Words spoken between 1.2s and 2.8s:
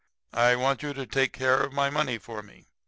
care of my money for me.